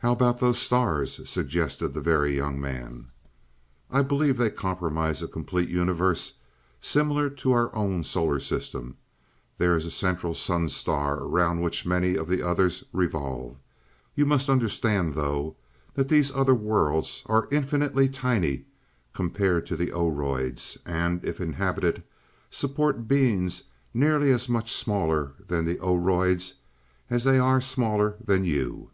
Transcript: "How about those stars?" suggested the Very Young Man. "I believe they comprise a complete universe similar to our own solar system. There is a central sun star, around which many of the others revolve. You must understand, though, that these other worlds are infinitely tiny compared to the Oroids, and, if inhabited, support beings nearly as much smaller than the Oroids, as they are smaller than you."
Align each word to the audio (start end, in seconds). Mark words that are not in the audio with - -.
"How 0.00 0.12
about 0.12 0.40
those 0.40 0.58
stars?" 0.58 1.26
suggested 1.28 1.94
the 1.94 2.02
Very 2.02 2.36
Young 2.36 2.60
Man. 2.60 3.06
"I 3.90 4.02
believe 4.02 4.36
they 4.36 4.50
comprise 4.50 5.22
a 5.22 5.26
complete 5.26 5.70
universe 5.70 6.34
similar 6.82 7.30
to 7.30 7.52
our 7.52 7.74
own 7.74 8.04
solar 8.04 8.38
system. 8.38 8.98
There 9.56 9.74
is 9.74 9.86
a 9.86 9.90
central 9.90 10.34
sun 10.34 10.68
star, 10.68 11.14
around 11.20 11.62
which 11.62 11.86
many 11.86 12.14
of 12.14 12.28
the 12.28 12.42
others 12.46 12.84
revolve. 12.92 13.56
You 14.14 14.26
must 14.26 14.50
understand, 14.50 15.14
though, 15.14 15.56
that 15.94 16.10
these 16.10 16.30
other 16.30 16.54
worlds 16.54 17.22
are 17.24 17.48
infinitely 17.50 18.06
tiny 18.10 18.66
compared 19.14 19.64
to 19.68 19.76
the 19.76 19.92
Oroids, 19.92 20.76
and, 20.84 21.24
if 21.24 21.40
inhabited, 21.40 22.02
support 22.50 23.08
beings 23.08 23.62
nearly 23.94 24.30
as 24.30 24.46
much 24.46 24.70
smaller 24.74 25.32
than 25.48 25.64
the 25.64 25.78
Oroids, 25.80 26.52
as 27.08 27.24
they 27.24 27.38
are 27.38 27.62
smaller 27.62 28.16
than 28.22 28.44
you." 28.44 28.90